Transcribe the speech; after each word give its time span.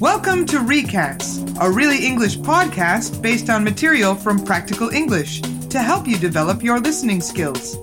Welcome 0.00 0.46
to 0.46 0.58
Recasts, 0.58 1.58
a 1.60 1.68
really 1.68 2.06
English 2.06 2.38
podcast 2.38 3.20
based 3.20 3.50
on 3.50 3.64
material 3.64 4.14
from 4.14 4.44
Practical 4.44 4.90
English 4.90 5.40
to 5.40 5.80
help 5.80 6.06
you 6.06 6.16
develop 6.16 6.62
your 6.62 6.78
listening 6.78 7.20
skills. 7.20 7.76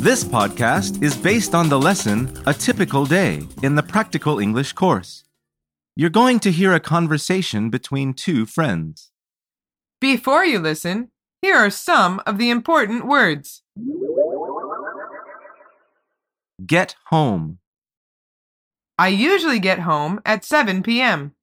This 0.00 0.22
podcast 0.22 1.02
is 1.02 1.16
based 1.16 1.52
on 1.52 1.68
the 1.68 1.80
lesson 1.80 2.32
A 2.46 2.54
Typical 2.54 3.06
Day 3.06 3.42
in 3.60 3.74
the 3.74 3.82
Practical 3.82 4.38
English 4.38 4.72
course. 4.74 5.24
You're 5.96 6.10
going 6.10 6.38
to 6.40 6.52
hear 6.52 6.74
a 6.74 6.78
conversation 6.78 7.70
between 7.70 8.14
two 8.14 8.46
friends. 8.46 9.10
Before 10.00 10.44
you 10.44 10.60
listen, 10.60 11.10
here 11.40 11.56
are 11.56 11.70
some 11.70 12.22
of 12.24 12.38
the 12.38 12.50
important 12.50 13.04
words. 13.04 13.62
Get 16.64 16.94
home. 17.06 17.58
I 19.02 19.08
usually 19.08 19.58
get 19.58 19.80
home 19.80 20.20
at 20.24 20.44
7 20.44 20.80
p.m. 20.84 21.34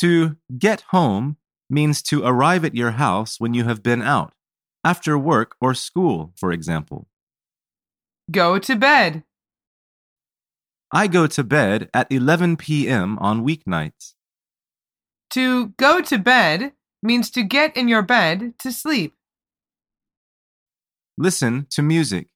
To 0.00 0.36
get 0.58 0.82
home 0.90 1.38
means 1.70 2.02
to 2.02 2.22
arrive 2.22 2.66
at 2.66 2.74
your 2.74 2.90
house 2.90 3.40
when 3.40 3.54
you 3.54 3.64
have 3.64 3.82
been 3.82 4.02
out, 4.02 4.34
after 4.84 5.16
work 5.16 5.56
or 5.58 5.72
school, 5.72 6.34
for 6.36 6.52
example. 6.52 7.08
Go 8.30 8.58
to 8.58 8.76
bed. 8.76 9.24
I 10.92 11.06
go 11.06 11.26
to 11.28 11.42
bed 11.42 11.88
at 11.94 12.12
11 12.12 12.58
p.m. 12.58 13.18
on 13.20 13.42
weeknights. 13.42 14.12
To 15.30 15.68
go 15.78 16.02
to 16.02 16.18
bed 16.18 16.72
means 17.02 17.30
to 17.30 17.42
get 17.42 17.74
in 17.74 17.88
your 17.88 18.02
bed 18.02 18.52
to 18.58 18.70
sleep. 18.70 19.14
Listen 21.16 21.66
to 21.70 21.80
music. 21.80 22.28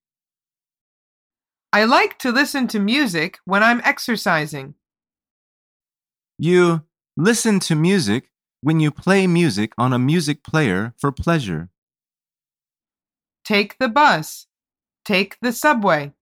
I 1.75 1.87
like 1.87 2.21
to 2.21 2.31
listen 2.31 2.69
to 2.69 2.79
music 2.79 3.41
when 3.47 3.65
I'm 3.65 3.81
exercising. 3.83 4.75
You 6.39 6.85
listen 7.17 7.59
to 7.67 7.75
music 7.75 8.31
when 8.61 8.79
you 8.79 8.93
play 8.93 9.27
music 9.27 9.73
on 9.77 9.93
a 9.93 9.99
music 9.99 10.45
player 10.45 10.95
for 10.97 11.11
pleasure. 11.11 11.71
Take 13.45 13.79
the 13.79 13.89
bus. 13.89 14.47
Take 15.05 15.37
the 15.43 15.51
subway. 15.53 16.13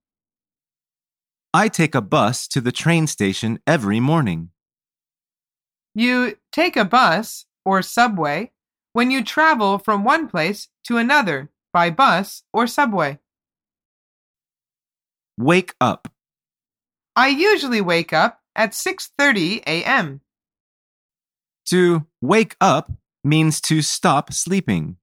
I 1.53 1.67
take 1.67 1.93
a 1.93 2.01
bus 2.01 2.47
to 2.47 2.59
the 2.59 2.71
train 2.71 3.05
station 3.05 3.59
every 3.67 3.99
morning. 3.99 4.49
You 5.93 6.37
take 6.51 6.75
a 6.75 6.83
bus 6.83 7.45
or 7.63 7.83
subway 7.83 8.53
when 8.93 9.11
you 9.11 9.23
travel 9.23 9.77
from 9.77 10.03
one 10.03 10.27
place 10.27 10.69
to 10.85 10.97
another 10.97 11.51
by 11.71 11.91
bus 11.91 12.41
or 12.51 12.65
subway. 12.65 13.19
Wake 15.37 15.73
up. 15.81 16.07
I 17.15 17.27
usually 17.27 17.81
wake 17.81 18.13
up 18.13 18.39
at 18.55 18.71
6:30 18.71 19.63
a.m. 19.65 20.21
To 21.65 22.05
wake 22.21 22.55
up 22.59 22.91
means 23.23 23.61
to 23.61 23.81
stop 23.81 24.33
sleeping. 24.33 24.97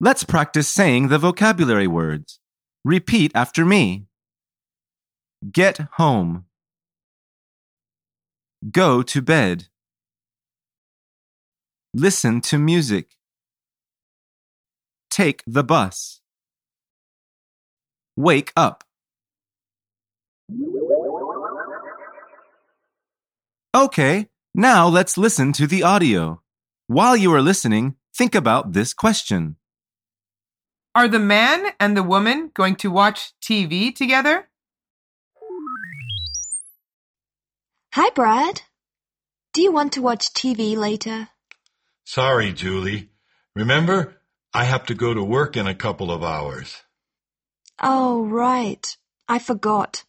Let's 0.00 0.22
practice 0.22 0.68
saying 0.68 1.08
the 1.08 1.18
vocabulary 1.18 1.88
words. 1.88 2.38
Repeat 2.84 3.32
after 3.34 3.64
me. 3.64 4.06
Get 5.50 5.78
home. 5.94 6.44
Go 8.70 9.02
to 9.02 9.20
bed. 9.22 9.68
Listen 11.92 12.40
to 12.42 12.58
music. 12.58 13.16
Take 15.10 15.42
the 15.46 15.64
bus. 15.64 16.17
Wake 18.18 18.52
up. 18.56 18.82
Okay, 23.72 24.26
now 24.52 24.88
let's 24.88 25.16
listen 25.16 25.52
to 25.52 25.68
the 25.68 25.84
audio. 25.84 26.42
While 26.88 27.16
you 27.16 27.32
are 27.32 27.40
listening, 27.40 27.94
think 28.12 28.34
about 28.34 28.72
this 28.72 28.92
question. 28.92 29.54
Are 30.96 31.06
the 31.06 31.20
man 31.20 31.70
and 31.78 31.96
the 31.96 32.02
woman 32.02 32.50
going 32.54 32.74
to 32.82 32.90
watch 32.90 33.34
TV 33.40 33.94
together? 33.94 34.48
Hi, 37.94 38.10
Brad. 38.16 38.62
Do 39.52 39.62
you 39.62 39.70
want 39.70 39.92
to 39.92 40.02
watch 40.02 40.34
TV 40.34 40.76
later? 40.76 41.28
Sorry, 42.04 42.52
Julie. 42.52 43.10
Remember, 43.54 44.16
I 44.52 44.64
have 44.64 44.86
to 44.86 44.94
go 44.94 45.14
to 45.14 45.22
work 45.22 45.56
in 45.56 45.68
a 45.68 45.74
couple 45.76 46.10
of 46.10 46.24
hours. 46.24 46.82
Oh, 47.80 48.24
right. 48.24 48.96
I 49.28 49.38
forgot. 49.38 50.04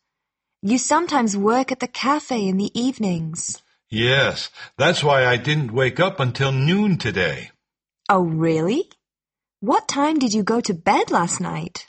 You 0.61 0.77
sometimes 0.77 1.37
work 1.37 1.71
at 1.71 1.79
the 1.79 1.87
cafe 1.87 2.47
in 2.47 2.57
the 2.57 2.71
evenings. 2.79 3.61
Yes, 3.89 4.49
that's 4.77 5.03
why 5.03 5.25
I 5.25 5.37
didn't 5.37 5.73
wake 5.73 5.99
up 5.99 6.19
until 6.19 6.51
noon 6.51 6.97
today. 6.97 7.51
Oh, 8.07 8.21
really? 8.21 8.89
What 9.61 9.87
time 9.87 10.19
did 10.19 10.33
you 10.33 10.43
go 10.43 10.61
to 10.61 10.73
bed 10.73 11.11
last 11.11 11.39
night? 11.41 11.87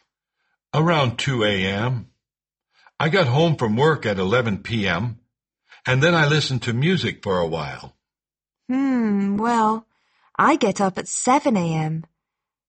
Around 0.72 1.18
2 1.18 1.44
a.m. 1.44 2.10
I 2.98 3.08
got 3.08 3.26
home 3.26 3.56
from 3.56 3.76
work 3.76 4.06
at 4.06 4.18
11 4.18 4.58
p.m., 4.58 5.18
and 5.86 6.02
then 6.02 6.14
I 6.14 6.26
listened 6.26 6.62
to 6.62 6.72
music 6.72 7.22
for 7.22 7.38
a 7.38 7.46
while. 7.46 7.96
Hmm, 8.68 9.36
well, 9.36 9.86
I 10.38 10.56
get 10.56 10.80
up 10.80 10.98
at 10.98 11.08
7 11.08 11.56
a.m. 11.56 12.04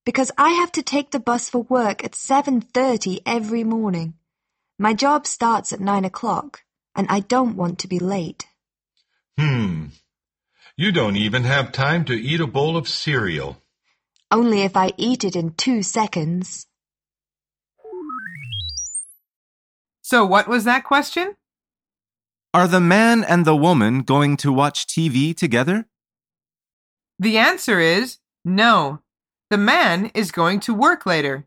because 0.05 0.31
I 0.37 0.51
have 0.51 0.71
to 0.73 0.83
take 0.83 1.11
the 1.11 1.19
bus 1.19 1.49
for 1.49 1.63
work 1.63 2.03
at 2.03 2.13
7.30 2.13 3.21
every 3.25 3.63
morning. 3.63 4.15
My 4.79 4.93
job 4.93 5.27
starts 5.27 5.71
at 5.73 5.79
9 5.79 6.05
o'clock, 6.05 6.63
and 6.95 7.07
I 7.09 7.19
don't 7.19 7.55
want 7.55 7.79
to 7.79 7.87
be 7.87 7.99
late. 7.99 8.47
Hmm. 9.37 9.87
You 10.75 10.91
don't 10.91 11.17
even 11.17 11.43
have 11.43 11.71
time 11.71 12.05
to 12.05 12.13
eat 12.13 12.41
a 12.41 12.47
bowl 12.47 12.77
of 12.77 12.87
cereal. 12.87 13.61
Only 14.31 14.61
if 14.61 14.75
I 14.75 14.91
eat 14.97 15.23
it 15.23 15.35
in 15.35 15.51
two 15.51 15.83
seconds. 15.83 16.65
So, 20.01 20.25
what 20.25 20.47
was 20.47 20.63
that 20.63 20.83
question? 20.83 21.35
Are 22.53 22.67
the 22.67 22.81
man 22.81 23.23
and 23.23 23.45
the 23.45 23.55
woman 23.55 24.01
going 24.01 24.35
to 24.37 24.51
watch 24.51 24.87
TV 24.87 25.35
together? 25.35 25.85
The 27.19 27.37
answer 27.37 27.79
is 27.79 28.17
no. 28.43 28.99
The 29.51 29.57
man 29.57 30.11
is 30.13 30.31
going 30.31 30.61
to 30.61 30.73
work 30.73 31.05
later. 31.05 31.45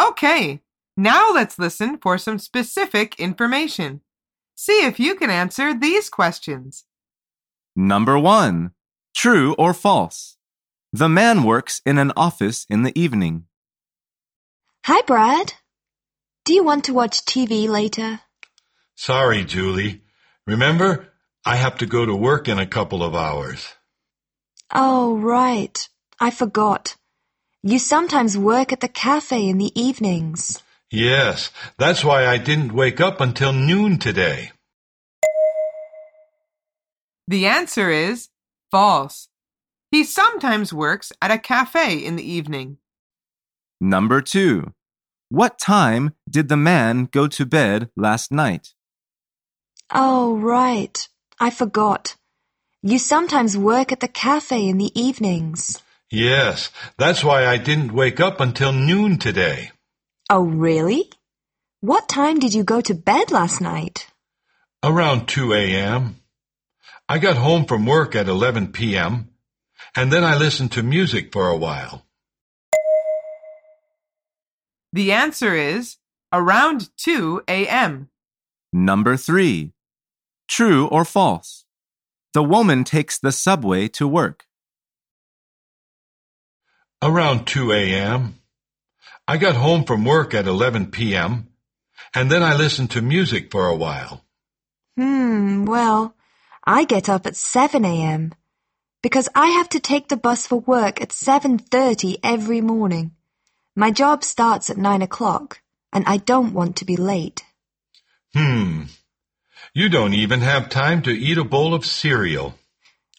Okay, 0.00 0.60
now 0.96 1.32
let's 1.32 1.58
listen 1.58 1.98
for 1.98 2.18
some 2.18 2.38
specific 2.38 3.18
information. 3.18 4.00
See 4.54 4.86
if 4.86 5.00
you 5.00 5.16
can 5.16 5.28
answer 5.28 5.74
these 5.74 6.08
questions. 6.08 6.84
Number 7.74 8.16
one. 8.16 8.70
True 9.12 9.56
or 9.58 9.74
false? 9.74 10.36
The 10.92 11.08
man 11.08 11.42
works 11.42 11.82
in 11.84 11.98
an 11.98 12.12
office 12.16 12.64
in 12.70 12.84
the 12.84 12.96
evening. 12.96 13.46
Hi, 14.84 15.02
Brad. 15.02 15.54
Do 16.44 16.54
you 16.54 16.62
want 16.62 16.84
to 16.84 16.94
watch 16.94 17.24
TV 17.24 17.66
later? 17.66 18.20
Sorry, 18.94 19.44
Julie. 19.44 20.02
Remember, 20.46 21.08
I 21.44 21.56
have 21.56 21.78
to 21.78 21.86
go 21.86 22.06
to 22.06 22.14
work 22.14 22.46
in 22.46 22.60
a 22.60 22.68
couple 22.68 23.02
of 23.02 23.16
hours. 23.16 23.66
Oh, 24.72 25.16
right. 25.16 25.88
I 26.20 26.30
forgot. 26.30 26.96
You 27.62 27.78
sometimes 27.78 28.36
work 28.36 28.72
at 28.72 28.80
the 28.80 28.88
cafe 28.88 29.48
in 29.48 29.58
the 29.58 29.72
evenings. 29.80 30.62
Yes, 30.90 31.50
that's 31.78 32.04
why 32.04 32.26
I 32.26 32.38
didn't 32.38 32.72
wake 32.72 33.00
up 33.00 33.20
until 33.20 33.52
noon 33.52 33.98
today. 33.98 34.52
The 37.26 37.46
answer 37.46 37.90
is 37.90 38.28
false. 38.70 39.28
He 39.90 40.04
sometimes 40.04 40.72
works 40.72 41.12
at 41.22 41.30
a 41.30 41.38
cafe 41.38 42.04
in 42.04 42.16
the 42.16 42.30
evening. 42.30 42.78
Number 43.80 44.20
two. 44.20 44.72
What 45.30 45.58
time 45.58 46.14
did 46.28 46.48
the 46.48 46.56
man 46.56 47.06
go 47.10 47.26
to 47.28 47.46
bed 47.46 47.88
last 47.96 48.30
night? 48.30 48.74
Oh, 49.92 50.36
right. 50.36 51.08
I 51.40 51.50
forgot. 51.50 52.16
You 52.82 52.98
sometimes 52.98 53.56
work 53.56 53.90
at 53.90 54.00
the 54.00 54.08
cafe 54.08 54.68
in 54.68 54.78
the 54.78 54.92
evenings. 54.98 55.82
Yes, 56.14 56.70
that's 56.96 57.24
why 57.24 57.44
I 57.44 57.56
didn't 57.56 57.92
wake 57.92 58.20
up 58.20 58.40
until 58.40 58.72
noon 58.72 59.18
today. 59.18 59.72
Oh, 60.30 60.44
really? 60.44 61.10
What 61.80 62.08
time 62.08 62.38
did 62.38 62.54
you 62.54 62.62
go 62.62 62.80
to 62.82 62.94
bed 62.94 63.32
last 63.32 63.60
night? 63.60 64.06
Around 64.84 65.26
2 65.26 65.52
a.m. 65.54 66.20
I 67.08 67.18
got 67.18 67.36
home 67.36 67.64
from 67.64 67.84
work 67.84 68.14
at 68.14 68.28
11 68.28 68.70
p.m., 68.70 69.30
and 69.96 70.12
then 70.12 70.22
I 70.22 70.36
listened 70.36 70.70
to 70.72 70.84
music 70.84 71.32
for 71.32 71.48
a 71.48 71.56
while. 71.56 72.06
The 74.92 75.10
answer 75.10 75.56
is 75.56 75.96
around 76.32 76.90
2 76.96 77.42
a.m. 77.48 78.08
Number 78.72 79.16
three. 79.16 79.72
True 80.46 80.86
or 80.86 81.04
false? 81.04 81.64
The 82.34 82.44
woman 82.44 82.84
takes 82.84 83.18
the 83.18 83.32
subway 83.32 83.88
to 83.88 84.06
work. 84.06 84.46
Around 87.04 87.44
2 87.44 87.70
a.m. 87.70 88.40
I 89.28 89.36
got 89.36 89.56
home 89.56 89.84
from 89.84 90.06
work 90.06 90.32
at 90.32 90.46
11 90.46 90.90
p.m., 90.90 91.48
and 92.14 92.30
then 92.30 92.42
I 92.42 92.56
listened 92.56 92.92
to 92.92 93.02
music 93.02 93.52
for 93.52 93.66
a 93.66 93.76
while. 93.76 94.24
Hmm, 94.96 95.66
well, 95.66 96.14
I 96.64 96.84
get 96.84 97.10
up 97.10 97.26
at 97.26 97.36
7 97.36 97.84
a.m. 97.84 98.32
because 99.02 99.28
I 99.34 99.48
have 99.48 99.68
to 99.70 99.80
take 99.80 100.08
the 100.08 100.16
bus 100.16 100.46
for 100.46 100.60
work 100.60 101.02
at 101.02 101.10
7.30 101.10 102.20
every 102.22 102.62
morning. 102.62 103.10
My 103.76 103.90
job 103.90 104.24
starts 104.24 104.70
at 104.70 104.78
9 104.78 105.02
o'clock, 105.02 105.60
and 105.92 106.06
I 106.06 106.16
don't 106.16 106.54
want 106.54 106.76
to 106.76 106.86
be 106.86 106.96
late. 106.96 107.44
Hmm. 108.32 108.84
You 109.74 109.90
don't 109.90 110.14
even 110.14 110.40
have 110.40 110.70
time 110.70 111.02
to 111.02 111.10
eat 111.10 111.36
a 111.36 111.44
bowl 111.44 111.74
of 111.74 111.84
cereal. 111.84 112.54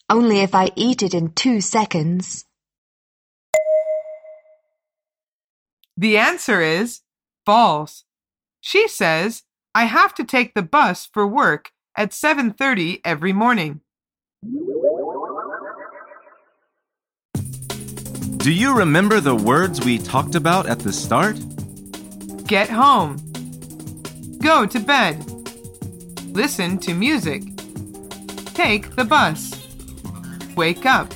Only 0.10 0.40
if 0.40 0.56
I 0.56 0.72
eat 0.76 1.04
it 1.04 1.14
in 1.14 1.34
two 1.34 1.62
seconds. 1.62 2.46
The 5.98 6.18
answer 6.18 6.60
is 6.62 7.02
false. 7.46 8.04
She 8.60 8.88
says, 8.88 9.44
I 9.74 9.86
have 9.86 10.14
to 10.16 10.26
take 10.26 10.54
the 10.54 10.64
bus 10.64 11.06
for 11.06 11.26
work 11.26 11.72
at 11.96 12.12
7:30 12.12 13.00
every 13.06 13.32
morning. 13.32 13.80
Do 18.38 18.52
you 18.52 18.76
remember 18.78 19.22
the 19.22 19.36
words 19.36 19.84
we 19.86 19.98
talked 19.98 20.36
about 20.36 20.68
at 20.68 20.80
the 20.80 20.92
start? 20.92 21.38
Get 22.46 22.70
home. 22.70 23.18
Go 24.40 24.66
to 24.66 24.80
bed. 24.80 25.24
Listen 26.36 26.78
to 26.80 26.94
music. 26.94 27.42
Take 28.54 28.96
the 28.96 29.06
bus. 29.06 29.52
Wake 30.56 30.86
up. 30.86 31.14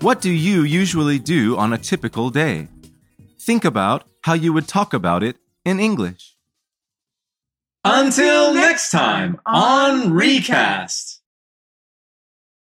What 0.00 0.20
do 0.20 0.32
you 0.32 0.62
usually 0.62 1.18
do 1.18 1.56
on 1.58 1.74
a 1.74 1.78
typical 1.78 2.30
day? 2.30 2.68
Think 3.44 3.66
about 3.66 4.08
how 4.22 4.32
you 4.32 4.54
would 4.54 4.66
talk 4.66 4.94
about 4.94 5.22
it 5.22 5.36
in 5.66 5.78
English. 5.78 6.34
Until 7.84 8.54
next 8.54 8.90
time 8.90 9.38
on 9.44 10.14
Recast. 10.14 11.13